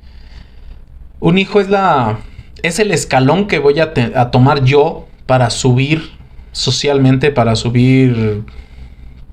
[1.20, 2.18] un hijo es la
[2.64, 6.10] es el escalón que voy a, te- a tomar yo para subir
[6.54, 8.42] socialmente, para subir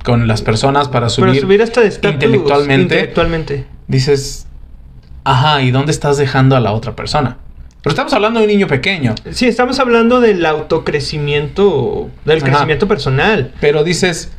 [0.05, 2.83] con las personas, para subir, subir hasta intelectualmente.
[2.83, 3.64] intelectualmente.
[3.88, 4.47] dices,
[5.25, 7.38] ajá, ¿y dónde estás dejando a la otra persona?
[7.85, 9.14] Pero estamos hablando de un niño pequeño.
[9.31, 12.47] Sí, estamos hablando del autocrecimiento, del Ajá.
[12.47, 13.53] crecimiento personal.
[13.61, 14.33] Pero dices,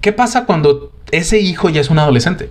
[0.00, 2.50] ¿qué pasa cuando ese hijo ya es un adolescente?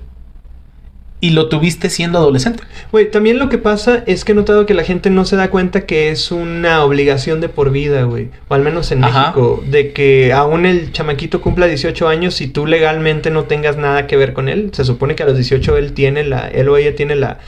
[1.19, 2.63] Y lo tuviste siendo adolescente.
[2.93, 5.49] Güey, también lo que pasa es que he notado que la gente no se da
[5.49, 8.29] cuenta que es una obligación de por vida, güey.
[8.47, 9.19] O al menos en Ajá.
[9.19, 9.61] México.
[9.67, 14.15] De que aún el chamaquito cumpla 18 años y tú legalmente no tengas nada que
[14.15, 14.69] ver con él.
[14.71, 16.47] Se supone que a los 18 él tiene la...
[16.47, 17.39] Él o ella tiene la...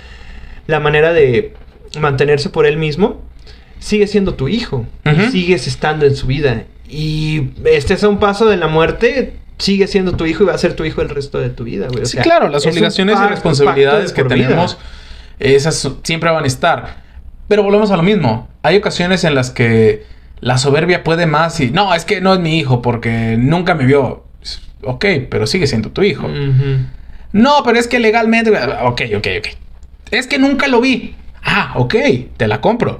[0.65, 1.53] La manera de
[1.99, 3.21] mantenerse por él mismo.
[3.79, 4.85] Sigue siendo tu hijo.
[5.31, 6.63] sigues estando en su vida.
[6.89, 9.35] Y este es a un paso de la muerte.
[9.57, 11.87] Sigue siendo tu hijo y va a ser tu hijo el resto de tu vida,
[11.87, 12.03] güey.
[12.03, 14.35] O sí, sea, claro, las obligaciones y responsabilidades que vida.
[14.35, 14.77] tenemos,
[15.39, 17.03] esas siempre van a estar.
[17.47, 18.47] Pero volvemos a lo mismo.
[18.61, 20.05] Hay ocasiones en las que
[20.39, 23.85] la soberbia puede más y no, es que no es mi hijo porque nunca me
[23.85, 24.25] vio.
[24.83, 26.29] Ok, pero sigue siendo tu hijo.
[27.31, 28.51] No, pero es que legalmente.
[28.81, 29.47] Ok, ok, ok.
[30.11, 31.15] Es que nunca lo vi.
[31.49, 31.95] Ah, ok,
[32.37, 32.99] te la compro.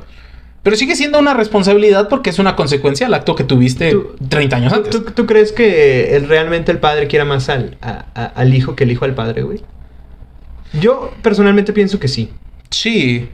[0.63, 4.55] Pero sigue siendo una responsabilidad porque es una consecuencia del acto que tuviste Tú- 30
[4.55, 4.91] años ¿Tú, antes.
[4.91, 8.75] tú- tú crees que el- realmente el padre quiera más al, a- a- al hijo
[8.75, 9.62] que el hijo al padre, güey?
[10.81, 12.31] Yo personalmente pienso que sí.
[12.69, 13.29] Sí,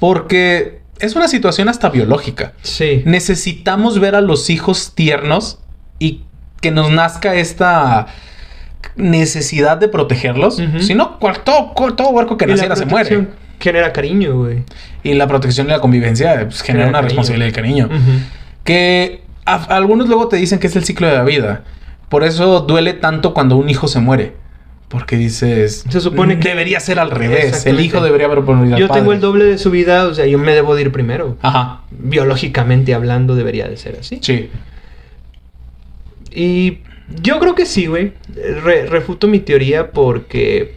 [0.00, 2.54] porque es una situación hasta biológica.
[2.62, 3.02] Sí.
[3.04, 5.58] Necesitamos ver a los hijos tiernos
[5.98, 6.22] y
[6.60, 8.06] que nos nazca esta
[8.96, 10.58] necesidad de protegerlos.
[10.60, 10.80] Ujú.
[10.80, 13.28] Si no, todo, todo huerco que naciera se muere.
[13.60, 14.62] Genera cariño, güey.
[15.02, 17.08] Y la protección y la convivencia pues, genera Genera una cariño.
[17.08, 17.88] responsabilidad y cariño.
[18.64, 21.64] Que a- algunos luego te dicen que es el ciclo de la vida.
[22.08, 24.32] Por eso duele tanto cuando un hijo se muere.
[24.88, 27.66] Porque dices, Se supone que- debería ser al revés.
[27.66, 30.38] El hijo debería haber al Yo tengo el doble de su vida, o sea, yo
[30.38, 31.36] me debo de ir primero.
[31.42, 34.18] Ajá, Biológicamente hablando, debería de ser así.
[34.22, 34.50] sí.
[36.32, 36.78] Y
[37.22, 38.12] yo creo que sí, güey.
[38.62, 40.76] Re- refuto mi teoría porque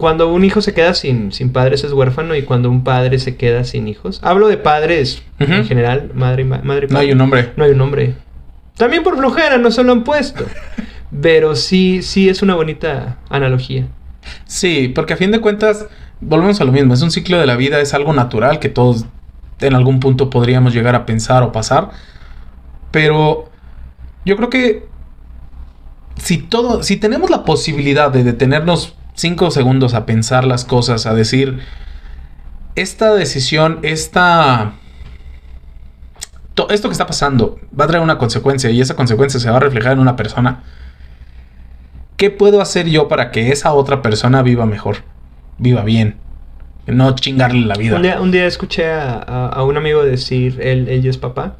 [0.00, 3.36] cuando un hijo se queda sin, sin padres es huérfano y cuando un padre se
[3.36, 4.18] queda sin hijos.
[4.24, 6.88] Hablo de padres en general, madre ma- madre.
[6.90, 7.12] y No hay padre.
[7.12, 7.52] un nombre.
[7.56, 8.14] No hay un nombre.
[8.76, 10.44] También por flojera, no se lo han puesto.
[11.22, 13.86] Pero sí, sí es una bonita analogía.
[14.46, 15.86] Sí, porque a fin de cuentas,
[16.20, 16.94] volvemos a lo mismo.
[16.94, 19.04] Es un ciclo de la vida, es algo natural que todos
[19.60, 21.90] en algún punto podríamos llegar a pensar o pasar.
[22.90, 23.50] Pero
[24.24, 24.88] yo creo que
[26.16, 31.14] si todo, si tenemos la posibilidad de detenernos cinco segundos a pensar las cosas, a
[31.14, 31.60] decir,
[32.76, 34.72] esta decisión, esta...
[36.54, 39.56] to- Esto que está pasando va a traer una consecuencia y esa consecuencia se va
[39.58, 40.62] a reflejar en una persona.
[42.16, 44.98] ¿Qué puedo hacer yo para que esa otra persona viva mejor?
[45.58, 46.16] Viva bien.
[46.86, 47.96] No chingarle la vida.
[47.96, 51.56] Un día, un día escuché a, a- un amigo decir, él, ya es papá,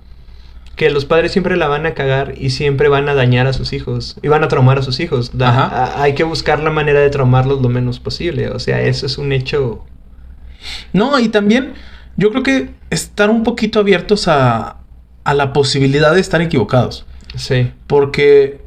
[0.76, 3.72] que los padres siempre la van a cagar y siempre van a dañar a sus
[3.74, 5.30] hijos y van a traumar a sus hijos.
[5.36, 5.64] Da- Ajá.
[5.98, 8.48] a- hay que buscar la manera de traumarlos lo menos posible.
[8.48, 9.84] O sea, eso es un hecho.
[10.92, 11.74] No, y también
[12.16, 14.78] yo creo que estar un poquito abiertos a,
[15.24, 17.04] a la posibilidad de estar equivocados.
[17.36, 17.70] Sí.
[17.86, 18.62] Porque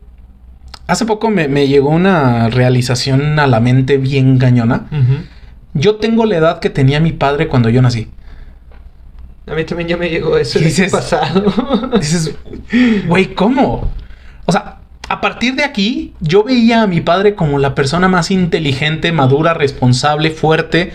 [0.87, 4.87] hace poco me, me llegó una realización a la mente bien gañona.
[4.91, 5.23] Ujú.
[5.73, 8.09] Yo tengo la edad que tenía mi padre cuando yo nací.
[9.47, 11.91] A mí también ya me llegó eso el Dices- pasado.
[11.99, 12.33] Dices,
[13.07, 13.91] güey, ¿cómo?
[14.45, 14.77] O sea,
[15.09, 19.53] a partir de aquí, yo veía a mi padre como la persona más inteligente, madura,
[19.53, 20.93] responsable, fuerte.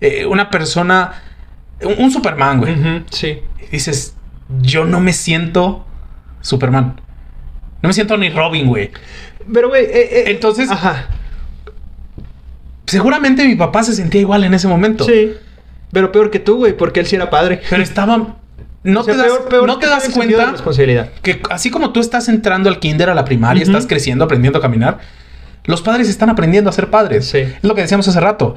[0.00, 1.22] eh, una persona,
[1.82, 2.76] un, un Superman, güey.
[3.10, 3.38] Sí.
[3.60, 4.14] Y dices,
[4.60, 5.86] yo no me siento
[6.42, 7.00] Superman.
[7.82, 8.90] No me siento ni Robin, güey.
[9.52, 11.06] Pero, güey, eh, eh, Entonces- Ajá.
[12.86, 15.04] Seguramente mi papá se sentía igual en ese momento.
[15.04, 15.32] Sí.
[15.92, 17.60] Pero peor que tú, güey, porque él sí era padre.
[17.70, 18.36] Pero estaba...
[18.84, 21.10] No O sea, te das, peor- peor no te das cuenta responsabilidad.
[21.22, 23.70] que así como tú estás entrando al kinder, a la primaria, Ujú.
[23.70, 24.98] estás creciendo, aprendiendo a caminar,
[25.66, 27.26] los padres están aprendiendo a ser padres.
[27.28, 27.38] Sí.
[27.38, 28.56] Es lo que decíamos hace rato.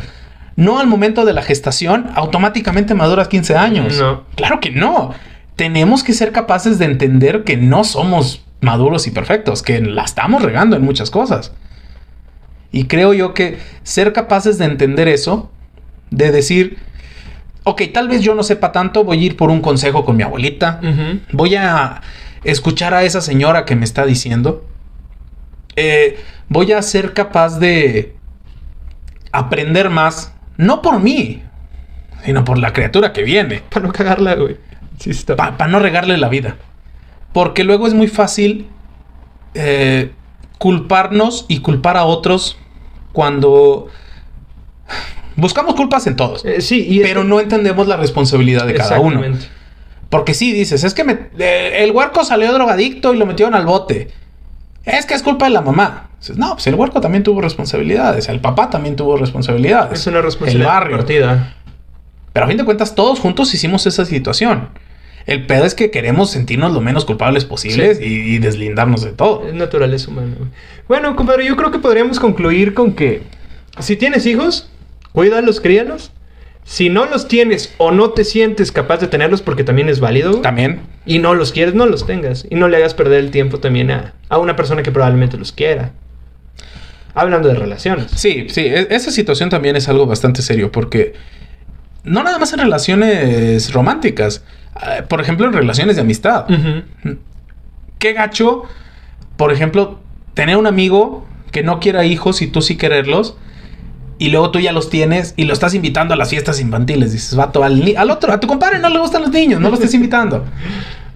[0.56, 4.00] No al momento de la gestación automáticamente maduras 15 años.
[4.00, 4.24] No.
[4.36, 5.14] Claro que no.
[5.58, 10.42] Tenemos que ser capaces de entender que no somos maduros y perfectos, que la estamos
[10.42, 11.52] regando en muchas cosas.
[12.72, 15.52] Y creo yo que ser capaces de entender eso,
[16.10, 16.78] de decir,
[17.66, 20.24] ok, tal vez yo no sepa tanto, voy a ir por un consejo con mi
[20.24, 20.80] abuelita,
[21.34, 22.02] voy a
[22.44, 24.64] escuchar a esa señora que me está diciendo.
[25.76, 28.16] Eh, voy a ser capaz de
[29.32, 31.44] aprender más, no por mí,
[32.24, 34.58] sino por la criatura que viene, Para no cagarla, güey.
[35.00, 36.56] Sí, para no regarle la vida.
[37.34, 38.70] Porque luego es muy fácil
[39.56, 40.12] eh,
[40.60, 42.58] culparnos y culpar a otros
[43.12, 43.90] cuando
[45.36, 46.44] buscamos culpas en todos.
[46.46, 49.22] Eh, sí, y Pero no entendemos la responsabilidad de cada uno.
[50.10, 53.66] Porque sí, dices, es que me- eh, el huerco salió drogadicto y lo metieron al
[53.66, 54.10] bote.
[54.86, 56.10] Es que es culpa de la mamá.
[56.20, 58.30] Dices, no, pues el huerco también tuvo responsabilidades.
[58.30, 60.00] El papá también tuvo responsabilidades.
[60.00, 61.06] Es una responsabilidad El barrio.
[62.34, 64.70] Pero a fin de cuentas, todos juntos hicimos esa situación.
[65.26, 68.04] El pedo es que queremos sentirnos lo menos culpables posibles Sí.
[68.06, 69.48] y, y deslindarnos de todo.
[69.48, 70.36] Es naturaleza humana.
[70.88, 73.24] Bueno, compadre, yo creo que podríamos concluir con que
[73.80, 74.70] si tienes hijos,
[75.16, 76.12] cuídalos, críalos.
[76.64, 80.32] Si no los tienes o no te sientes capaz de tenerlos, porque también es válido,
[80.32, 80.82] güey, También.
[81.06, 82.46] y no los quieres, no los tengas.
[82.50, 85.52] Y no le hagas perder el tiempo también a, a una persona que probablemente los
[85.52, 85.92] quiera.
[87.14, 88.12] Hablando de relaciones.
[88.16, 91.14] Sí, sí, e- esa situación también es algo bastante serio porque
[92.04, 94.44] no nada más en relaciones románticas,
[94.86, 96.46] eh, por ejemplo en relaciones de amistad.
[98.00, 98.64] Qué gacho,
[99.38, 100.00] por ejemplo,
[100.34, 103.38] tener un amigo que no quiera hijos y tú sí quererlos.
[104.18, 107.12] Y luego tú ya los tienes y lo estás invitando a las fiestas infantiles.
[107.12, 109.76] Dices, vato, al, al otro, a tu compadre no le gustan los niños, no lo
[109.76, 110.46] estés invitando.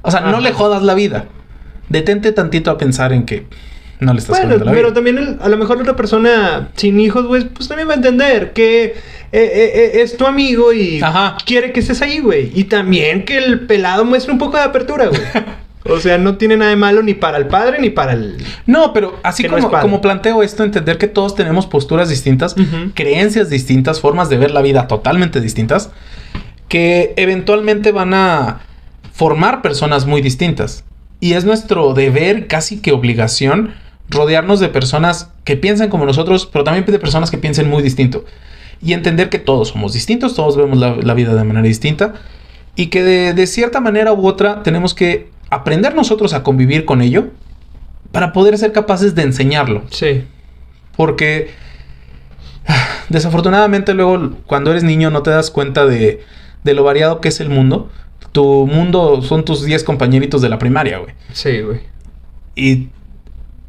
[0.01, 1.25] O sea, no le jodas la vida.
[1.88, 3.47] Detente tantito a pensar en que
[3.99, 4.93] no le estás Bueno, jodiendo la pero vida.
[4.93, 8.53] también el- a lo mejor otra persona sin hijos, güey, pues también va a entender
[8.53, 8.93] que eh,
[9.31, 11.38] eh, eh, es tu amigo y Ajá.
[11.45, 12.51] quiere que estés ahí, güey.
[12.53, 15.21] Y también que el pelado muestre un poco de apertura, güey.
[15.85, 18.37] o sea, no tiene nada de malo ni para el padre ni para el...
[18.65, 22.55] No, pero así no como, planteo esto, entender que todos tenemos posturas distintas,
[22.95, 25.91] creencias distintas, formas de ver la vida totalmente distintas,
[26.67, 28.61] que eventualmente van a
[29.13, 30.83] formar personas muy distintas.
[31.21, 33.73] Y es nuestro deber, casi que obligación,
[34.09, 38.25] rodearnos de personas que piensan como nosotros, pero también de personas que piensen muy distinto.
[38.81, 42.15] Y entender que todos somos distintos, todos vemos la, la vida de manera distinta.
[42.75, 47.01] Y que de, de cierta manera u otra tenemos que aprender nosotros a convivir con
[47.01, 47.29] ello
[48.12, 49.83] para poder ser capaces de enseñarlo.
[49.89, 50.23] Sí.
[50.95, 51.49] Porque
[53.09, 56.23] Desafortunadamente luego cuando eres niño no te das cuenta de,
[56.63, 57.89] de lo variado que es el mundo.
[58.31, 61.15] Tu mundo son tus 10 compañeritos de la primaria, güey.
[61.33, 61.79] Sí, güey.
[62.55, 62.89] Y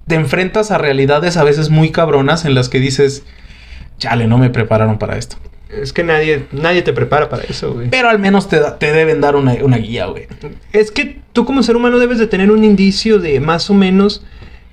[0.06, 3.24] te enfrentas a realidades a veces muy cabronas en las que dices,
[3.98, 5.36] chale, no me prepararon para esto.
[5.82, 7.88] Es que nadie, nadie te prepara para eso, güey.
[7.90, 10.26] Pero al menos te, te deben dar una, una guía, güey.
[10.72, 14.24] Es que tú como ser humano debes de tener un indicio de más o menos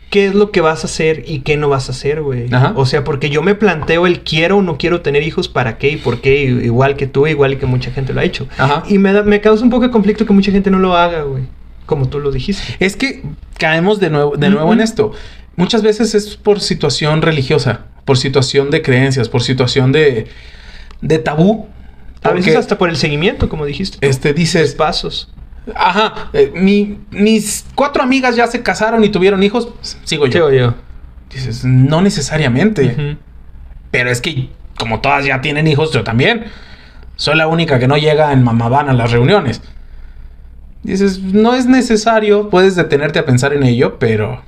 [0.10, 2.46] qué es lo que vas a hacer y qué no vas a hacer, güey.
[2.54, 2.74] Ajá.
[2.76, 5.90] O sea, porque yo me planteo el quiero o no quiero tener hijos, para qué
[5.90, 8.48] y por qué, igual que tú, igual que mucha gente lo ha hecho.
[8.58, 8.84] Ajá.
[8.88, 11.24] Y me, da- me causa un poco de conflicto que mucha gente no lo haga,
[11.24, 11.44] güey.
[11.86, 12.64] Como tú lo dijiste.
[12.80, 13.22] Es que
[13.60, 15.12] caemos de nuevo, de nuevo en esto.
[15.58, 20.28] Muchas veces es por situación religiosa, por situación de creencias, por situación de,
[21.02, 21.68] de tabú.
[22.24, 23.98] A veces hasta por el seguimiento, como dijiste.
[24.02, 25.32] Este, dices, pasos.
[25.76, 29.70] ajá, eh, mi- mis cuatro amigas ya se casaron y tuvieron hijos,
[30.04, 30.32] sigo yo.
[30.32, 30.74] Sigo yo.
[31.32, 33.18] Dices, no necesariamente.
[33.92, 36.46] Pero es que como todas ya tienen hijos, yo también.
[37.16, 39.62] Soy la única que no llega en mamabán a las reuniones.
[40.84, 44.42] Dices, no es necesario, puedes detenerte a pensar en ello, pero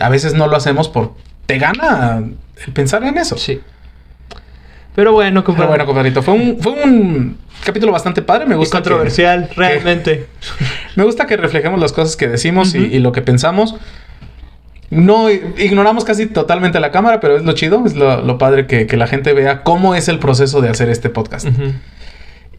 [0.00, 1.14] a veces no lo hacemos por...
[1.46, 2.22] Te gana
[2.66, 3.36] el pensar en eso.
[3.36, 3.60] Sí.
[4.94, 5.68] Pero bueno, Pero compadre.
[5.68, 8.46] bueno, compadrito, fue un, fue un capítulo bastante padre.
[8.46, 10.26] Me y gusta que- controversial, realmente.
[10.96, 12.86] me gusta que reflejemos las cosas que decimos y- Ujú.
[12.94, 13.74] y, lo que pensamos.
[14.90, 18.86] No ignoramos casi totalmente la cámara, pero es lo chido, es lo, lo padre que,
[18.86, 21.46] que la gente vea cómo es el proceso de hacer este podcast.
[21.48, 21.72] Ujú.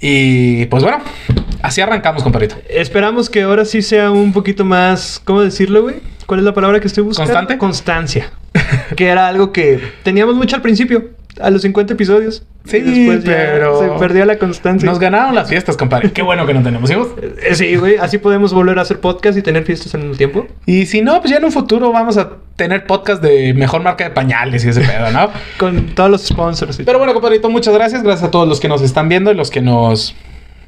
[0.01, 0.99] Y pues bueno,
[1.61, 2.55] así arrancamos, compadrito.
[2.67, 5.97] Esperamos que ahora sí sea un poquito más, ¿cómo decirlo, güey?
[6.25, 7.31] ¿Cuál es la palabra que estoy buscando?
[7.31, 7.57] ¿Constante?
[7.57, 8.31] Constancia.
[8.97, 12.43] que era algo que teníamos mucho al principio, a los 50 episodios.
[12.65, 14.89] Sí, después pero- se perdió la constancia.
[14.89, 16.11] Nos ganaron las fiestas, compadre.
[16.11, 17.09] Qué bueno que no tenemos hijos.
[17.21, 20.47] Eh, Sí, güey, así podemos volver a hacer podcast y tener fiestas al mismo tiempo.
[20.65, 24.03] Y si no, pues ya en un futuro vamos a tener podcast de mejor marca
[24.05, 25.29] de pañales y ese pedo, ¿no?
[25.59, 26.79] Con todos los sponsors.
[26.79, 28.01] y Pero bueno, compadrito, muchas gracias.
[28.01, 30.15] Gracias a todos los que nos están viendo y los que nos...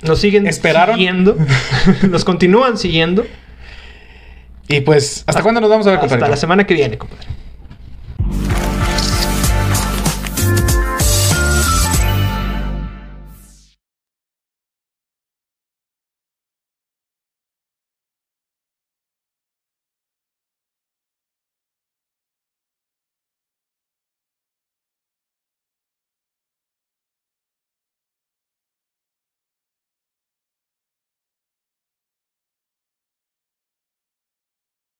[0.03, 0.95] Nos siguen ¿Esperaron?
[0.95, 1.35] siguiendo.
[2.11, 3.25] nos continúan siguiendo.
[4.67, 6.29] Y pues, ¿hasta cuándo nos vamos a ver, Hasta compadrito?
[6.31, 7.25] la semana que viene, compadre.